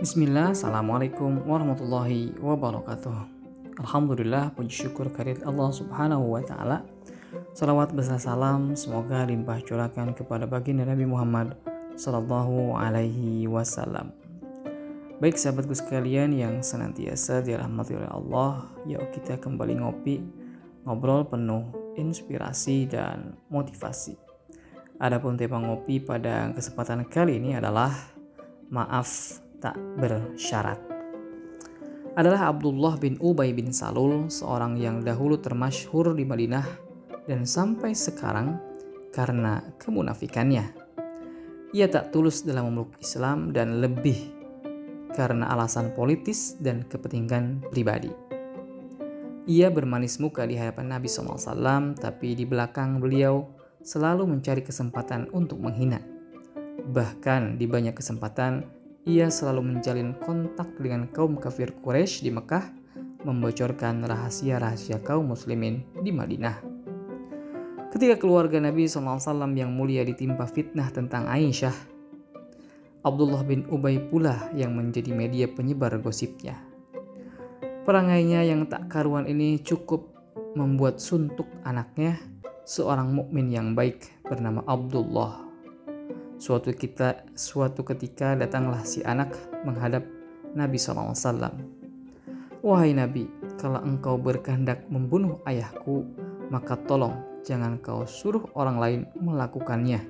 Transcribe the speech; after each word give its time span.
Bismillah, 0.00 0.56
Assalamualaikum 0.56 1.44
warahmatullahi 1.44 2.32
wabarakatuh. 2.40 3.20
Alhamdulillah, 3.84 4.48
puji 4.56 4.88
syukur 4.88 5.12
karir 5.12 5.36
Allah 5.44 5.68
subhanahu 5.68 6.24
wa 6.24 6.40
ta'ala. 6.40 6.88
Salawat 7.52 7.92
besar 7.92 8.16
salam, 8.16 8.72
semoga 8.72 9.28
limpah 9.28 9.60
curakan 9.60 10.16
kepada 10.16 10.48
baginda 10.48 10.88
Nabi 10.88 11.04
Muhammad 11.04 11.52
Sallallahu 12.00 12.80
alaihi 12.80 13.44
wasallam. 13.44 14.16
Baik 15.20 15.36
sahabatku 15.36 15.76
sekalian 15.76 16.32
yang 16.32 16.64
senantiasa 16.64 17.44
dirahmati 17.44 17.92
oleh 17.92 18.08
Allah 18.08 18.72
Yuk 18.88 19.04
kita 19.12 19.36
kembali 19.36 19.84
ngopi, 19.84 20.24
ngobrol 20.88 21.28
penuh 21.28 21.76
inspirasi 22.00 22.88
dan 22.88 23.36
motivasi. 23.52 24.16
Adapun 24.96 25.36
tema 25.36 25.60
ngopi 25.60 26.00
pada 26.00 26.56
kesempatan 26.56 27.04
kali 27.04 27.36
ini 27.36 27.52
adalah 27.52 27.92
Maaf 28.72 29.44
tak 29.60 29.76
bersyarat 30.00 30.90
adalah 32.18 32.50
Abdullah 32.50 32.98
bin 32.98 33.14
Ubay 33.22 33.54
bin 33.54 33.70
Salul, 33.70 34.26
seorang 34.26 34.74
yang 34.74 35.06
dahulu 35.06 35.38
termasyhur 35.38 36.12
di 36.18 36.26
Madinah 36.26 36.66
dan 37.30 37.46
sampai 37.46 37.94
sekarang 37.94 38.58
karena 39.14 39.62
kemunafikannya. 39.78 40.74
Ia 41.70 41.86
tak 41.86 42.10
tulus 42.10 42.42
dalam 42.42 42.66
memeluk 42.66 42.98
Islam 42.98 43.54
dan 43.54 43.78
lebih 43.78 44.18
karena 45.14 45.54
alasan 45.54 45.94
politis 45.94 46.58
dan 46.58 46.82
kepentingan 46.82 47.70
pribadi. 47.70 48.10
Ia 49.46 49.70
bermanis 49.70 50.18
muka 50.18 50.46
di 50.46 50.58
hadapan 50.58 50.90
Nabi 50.90 51.06
SAW, 51.06 51.94
tapi 51.94 52.34
di 52.34 52.42
belakang 52.46 52.98
beliau 52.98 53.46
selalu 53.86 54.26
mencari 54.26 54.66
kesempatan 54.66 55.30
untuk 55.30 55.62
menghina. 55.62 56.02
Bahkan 56.90 57.58
di 57.58 57.66
banyak 57.70 57.94
kesempatan, 57.94 58.79
ia 59.08 59.32
selalu 59.32 59.76
menjalin 59.76 60.12
kontak 60.20 60.76
dengan 60.76 61.08
kaum 61.08 61.40
kafir 61.40 61.72
Quraisy 61.80 62.28
di 62.28 62.30
Mekah, 62.32 62.64
membocorkan 63.24 64.04
rahasia-rahasia 64.04 65.00
kaum 65.00 65.32
muslimin 65.32 65.84
di 66.04 66.12
Madinah. 66.12 66.56
Ketika 67.90 68.20
keluarga 68.20 68.62
Nabi 68.62 68.86
SAW 68.86 69.18
yang 69.56 69.74
mulia 69.74 70.06
ditimpa 70.06 70.46
fitnah 70.46 70.92
tentang 70.92 71.26
Aisyah, 71.26 71.74
Abdullah 73.00 73.42
bin 73.42 73.64
Ubay 73.72 73.98
pula 73.98 74.52
yang 74.52 74.76
menjadi 74.76 75.10
media 75.10 75.48
penyebar 75.48 75.96
gosipnya. 75.98 76.60
Perangainya 77.88 78.44
yang 78.44 78.68
tak 78.68 78.92
karuan 78.92 79.24
ini 79.24 79.58
cukup 79.64 80.12
membuat 80.54 81.00
suntuk 81.00 81.48
anaknya, 81.64 82.20
seorang 82.68 83.10
mukmin 83.10 83.50
yang 83.50 83.74
baik 83.74 84.06
bernama 84.22 84.62
Abdullah 84.68 85.49
Suatu 86.40 86.72
kita 86.72 87.28
suatu 87.36 87.84
ketika 87.84 88.32
datanglah 88.32 88.80
si 88.88 89.04
anak 89.04 89.36
menghadap 89.60 90.08
Nabi 90.56 90.80
SAW. 90.80 91.12
Wahai 92.64 92.96
Nabi, 92.96 93.28
kalau 93.60 93.84
engkau 93.84 94.16
berkehendak 94.16 94.88
membunuh 94.88 95.44
ayahku, 95.44 96.08
maka 96.48 96.80
tolong 96.88 97.12
jangan 97.44 97.76
kau 97.84 98.08
suruh 98.08 98.48
orang 98.56 98.80
lain 98.80 99.00
melakukannya. 99.20 100.00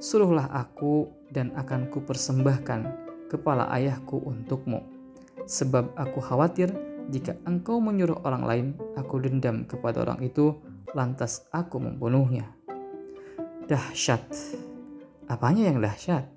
Suruhlah 0.00 0.48
aku 0.56 1.12
dan 1.28 1.52
akan 1.52 1.92
kupersembahkan 1.92 2.80
kepala 3.28 3.68
ayahku 3.76 4.24
untukmu. 4.24 4.80
Sebab 5.44 5.92
aku 6.00 6.24
khawatir 6.24 6.72
jika 7.12 7.36
engkau 7.44 7.76
menyuruh 7.76 8.24
orang 8.24 8.44
lain, 8.48 8.66
aku 8.96 9.20
dendam 9.20 9.68
kepada 9.68 10.00
orang 10.00 10.24
itu, 10.24 10.56
lantas 10.96 11.44
aku 11.52 11.76
membunuhnya. 11.76 12.48
Dahsyat 13.68 14.24
Apanya 15.32 15.72
yang 15.72 15.80
dahsyat? 15.80 16.28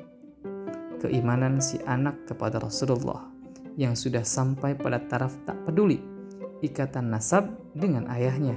Keimanan 1.03 1.59
si 1.59 1.83
anak 1.83 2.31
kepada 2.31 2.63
Rasulullah 2.63 3.27
yang 3.75 3.91
sudah 3.91 4.23
sampai 4.23 4.71
pada 4.71 5.03
taraf 5.03 5.35
tak 5.43 5.59
peduli 5.67 5.99
ikatan 6.63 7.11
nasab 7.11 7.51
dengan 7.75 8.07
ayahnya. 8.07 8.55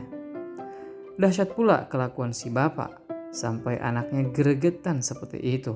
Dahsyat 1.19 1.59
pula 1.59 1.91
kelakuan 1.91 2.31
si 2.31 2.55
bapak 2.55 3.03
sampai 3.35 3.83
anaknya 3.83 4.31
gregetan 4.31 5.03
seperti 5.03 5.43
itu. 5.43 5.75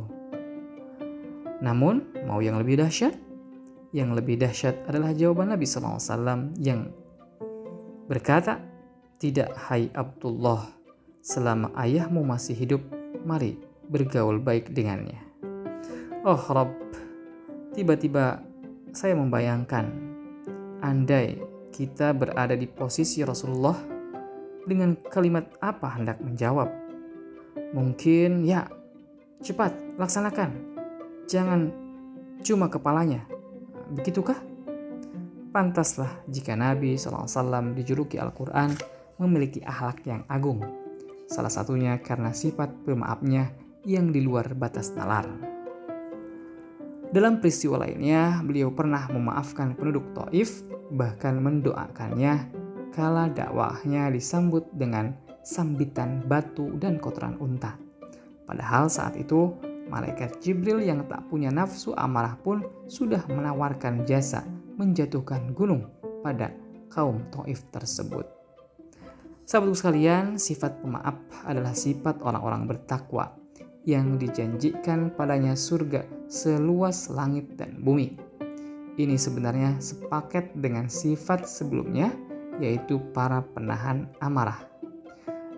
Namun, 1.59 2.23
mau 2.31 2.39
yang 2.39 2.55
lebih 2.63 2.79
dahsyat? 2.79 3.19
Yang 3.91 4.23
lebih 4.23 4.47
dahsyat 4.47 4.87
adalah 4.87 5.11
jawaban 5.11 5.51
Nabi 5.51 5.67
SAW 5.67 6.55
yang 6.63 6.87
berkata, 8.07 8.63
Tidak 9.19 9.59
hai 9.67 9.91
Abdullah, 9.91 10.71
selama 11.19 11.75
ayahmu 11.75 12.23
masih 12.23 12.55
hidup, 12.55 12.83
mari 13.27 13.72
bergaul 13.89 14.39
baik 14.39 14.71
dengannya. 14.71 15.19
Oh 16.23 16.39
Rob, 16.39 16.71
tiba-tiba 17.75 18.43
saya 18.93 19.17
membayangkan 19.19 19.91
andai 20.85 21.41
kita 21.73 22.13
berada 22.13 22.53
di 22.53 22.69
posisi 22.69 23.25
Rasulullah 23.25 23.75
dengan 24.69 24.95
kalimat 25.09 25.49
apa 25.59 25.99
hendak 25.99 26.21
menjawab. 26.21 26.69
Mungkin 27.73 28.45
ya, 28.45 28.69
cepat 29.41 29.73
laksanakan. 29.97 30.51
Jangan 31.27 31.73
cuma 32.45 32.69
kepalanya. 32.69 33.25
Begitukah? 33.91 34.37
Pantaslah 35.53 36.25
jika 36.29 36.57
Nabi 36.57 36.97
SAW 36.97 37.77
dijuluki 37.77 38.17
Al-Quran 38.17 38.73
memiliki 39.21 39.61
akhlak 39.61 40.05
yang 40.09 40.25
agung. 40.29 40.65
Salah 41.29 41.53
satunya 41.53 42.01
karena 42.01 42.33
sifat 42.33 42.73
pemaafnya 42.85 43.53
yang 43.83 44.15
di 44.15 44.23
luar 44.23 44.55
batas 44.55 44.95
nalar. 44.95 45.27
Dalam 47.13 47.45
peristiwa 47.45 47.85
lainnya, 47.85 48.41
beliau 48.41 48.73
pernah 48.73 49.05
memaafkan 49.13 49.77
penduduk 49.77 50.17
Taif, 50.17 50.65
bahkan 50.97 51.37
mendoakannya 51.45 52.49
kala 52.89 53.29
dakwahnya 53.29 54.09
disambut 54.09 54.65
dengan 54.73 55.13
sambitan 55.45 56.25
batu 56.25 56.73
dan 56.81 56.97
kotoran 56.97 57.37
unta. 57.37 57.77
Padahal 58.49 58.89
saat 58.89 59.21
itu, 59.21 59.53
malaikat 59.93 60.41
Jibril 60.41 60.81
yang 60.81 61.05
tak 61.05 61.29
punya 61.29 61.53
nafsu 61.53 61.93
amarah 61.93 62.41
pun 62.41 62.65
sudah 62.89 63.29
menawarkan 63.29 64.09
jasa 64.09 64.41
menjatuhkan 64.81 65.53
gunung 65.53 65.93
pada 66.25 66.49
kaum 66.89 67.29
Taif 67.29 67.69
tersebut. 67.69 68.25
Sahabatku 69.45 69.77
sekalian, 69.77 70.41
sifat 70.41 70.81
pemaaf 70.81 71.19
adalah 71.45 71.77
sifat 71.77 72.25
orang-orang 72.25 72.65
bertakwa 72.65 73.42
yang 73.83 74.19
dijanjikan 74.19 75.11
padanya 75.15 75.59
surga 75.59 76.07
seluas 76.31 77.11
langit 77.11 77.59
dan 77.59 77.83
bumi. 77.83 78.15
Ini 79.01 79.17
sebenarnya 79.17 79.81
sepaket 79.81 80.53
dengan 80.61 80.87
sifat 80.87 81.49
sebelumnya, 81.49 82.13
yaitu 82.61 83.01
para 83.17 83.41
penahan 83.57 84.05
amarah. 84.21 84.69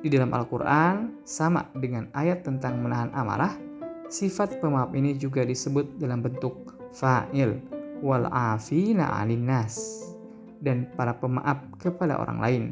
Di 0.00 0.12
dalam 0.12 0.30
Al-Quran, 0.30 1.24
sama 1.26 1.66
dengan 1.80 2.06
ayat 2.14 2.46
tentang 2.46 2.78
menahan 2.78 3.10
amarah, 3.16 3.58
sifat 4.06 4.62
pemaaf 4.62 4.94
ini 4.94 5.16
juga 5.18 5.42
disebut 5.42 5.98
dalam 5.98 6.22
bentuk 6.22 6.76
fa'il 6.94 7.58
wal 8.04 8.28
afina 8.30 9.24
nas 9.26 10.04
dan 10.62 10.86
para 10.94 11.16
pemaaf 11.18 11.58
kepada 11.82 12.20
orang 12.20 12.38
lain. 12.38 12.64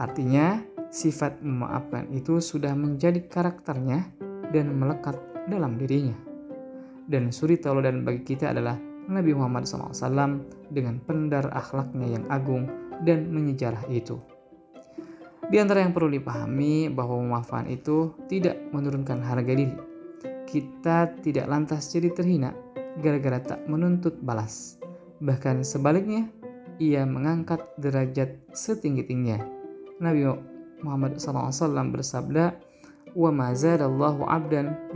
Artinya, 0.00 0.64
sifat 0.88 1.42
memaafkan 1.44 2.08
itu 2.14 2.40
sudah 2.40 2.72
menjadi 2.72 3.20
karakternya 3.28 4.15
dan 4.50 4.74
melekat 4.76 5.16
dalam 5.50 5.78
dirinya. 5.78 6.14
Dan 7.06 7.30
suri 7.30 7.58
tauladan 7.58 8.02
bagi 8.02 8.26
kita 8.26 8.50
adalah 8.50 8.74
Nabi 9.06 9.30
Muhammad 9.34 9.70
SAW 9.70 10.42
dengan 10.74 10.98
pendar 10.98 11.46
akhlaknya 11.54 12.18
yang 12.18 12.24
agung 12.26 12.66
dan 13.06 13.30
menyejarah 13.30 13.86
itu. 13.86 14.18
Di 15.46 15.62
antara 15.62 15.86
yang 15.86 15.94
perlu 15.94 16.10
dipahami 16.10 16.90
bahwa 16.90 17.22
memaafkan 17.22 17.70
itu 17.70 18.18
tidak 18.26 18.58
menurunkan 18.74 19.22
harga 19.22 19.54
diri. 19.54 19.78
Kita 20.46 21.14
tidak 21.22 21.46
lantas 21.46 21.86
jadi 21.94 22.10
terhina 22.10 22.50
gara-gara 22.98 23.38
tak 23.38 23.60
menuntut 23.70 24.18
balas. 24.26 24.80
Bahkan 25.22 25.62
sebaliknya, 25.62 26.26
ia 26.82 27.06
mengangkat 27.06 27.62
derajat 27.78 28.36
setinggi-tingginya. 28.52 29.46
Nabi 30.02 30.28
Muhammad 30.84 31.16
SAW 31.16 31.94
bersabda, 31.94 32.58
wa 33.16 33.32
ma 33.32 33.56
zadallahu 33.56 34.28
'abdan 34.28 34.92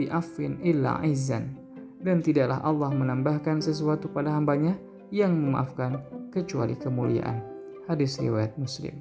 illa 0.60 1.00
izzan 1.08 1.56
dan 2.04 2.20
tidaklah 2.20 2.60
Allah 2.60 2.92
menambahkan 2.92 3.64
sesuatu 3.64 4.12
pada 4.12 4.28
hambanya 4.36 4.76
yang 5.08 5.32
memaafkan 5.32 6.04
kecuali 6.28 6.76
kemuliaan. 6.76 7.40
Hadis 7.88 8.20
riwayat 8.20 8.54
Muslim. 8.60 9.00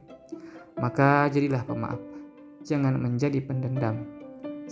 Maka 0.80 1.27
jadilah 1.27 1.62
pemaaf, 1.68 2.00
jangan 2.63 2.95
menjadi 2.95 3.44
pendendam. 3.44 4.07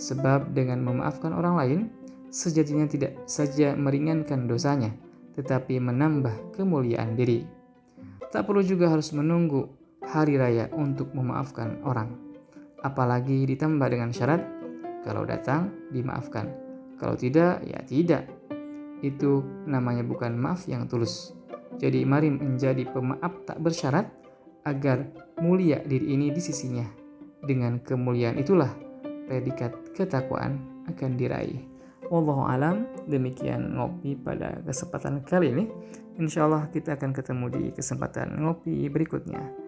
Sebab 0.00 0.56
dengan 0.56 0.80
memaafkan 0.80 1.36
orang 1.36 1.54
lain, 1.60 1.80
sejatinya 2.32 2.88
tidak 2.88 3.20
saja 3.28 3.76
meringankan 3.76 4.48
dosanya, 4.48 4.90
tetapi 5.36 5.76
menambah 5.78 6.56
kemuliaan 6.56 7.14
diri. 7.14 7.44
Tak 8.32 8.48
perlu 8.48 8.64
juga 8.64 8.92
harus 8.92 9.12
menunggu 9.12 9.68
hari 10.04 10.36
raya 10.40 10.68
untuk 10.74 11.12
memaafkan 11.16 11.80
orang 11.84 12.27
apalagi 12.82 13.46
ditambah 13.48 13.88
dengan 13.90 14.10
syarat 14.14 14.42
kalau 15.02 15.24
datang 15.24 15.72
dimaafkan, 15.94 16.50
kalau 16.98 17.14
tidak 17.16 17.62
ya 17.64 17.80
tidak. 17.86 18.24
itu 18.98 19.46
namanya 19.62 20.02
bukan 20.02 20.34
maaf 20.34 20.66
yang 20.66 20.90
tulus. 20.90 21.30
Jadi 21.78 22.02
mari 22.02 22.34
menjadi 22.34 22.82
pemaaf 22.82 23.46
tak 23.46 23.62
bersyarat 23.62 24.10
agar 24.66 25.06
mulia 25.38 25.78
diri 25.86 26.18
ini 26.18 26.34
di 26.34 26.42
sisinya. 26.42 26.82
Dengan 27.38 27.78
kemuliaan 27.78 28.42
itulah 28.42 28.74
predikat 29.30 29.94
ketakwaan 29.94 30.58
akan 30.90 31.14
diraih. 31.14 31.62
Wallahu 32.10 32.48
alam 32.48 32.88
demikian 33.06 33.78
ngopi 33.78 34.16
pada 34.18 34.58
kesempatan 34.64 35.22
kali 35.22 35.54
ini. 35.54 35.64
Insya 36.18 36.50
Allah 36.50 36.66
kita 36.72 36.98
akan 36.98 37.14
ketemu 37.14 37.46
di 37.54 37.64
kesempatan 37.70 38.42
ngopi 38.42 38.90
berikutnya. 38.90 39.67